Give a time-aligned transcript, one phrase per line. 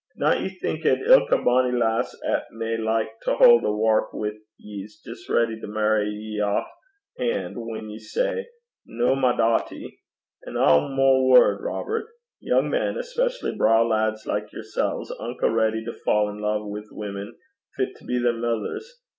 [0.17, 4.33] Dinna ye think 'at ilka bonnie lass 'at may like to haud a wark wi'
[4.57, 6.67] ye 's jist ready to mairry ye aff
[7.19, 8.47] han' whan ye say,
[8.87, 9.99] "Noo, my dawtie."
[10.47, 12.07] An' ae word mair, Robert:
[12.39, 16.81] Young men, especially braw lads like yersel', 's unco ready to fa' in love wi'
[16.89, 17.35] women
[17.77, 19.03] fit to be their mithers.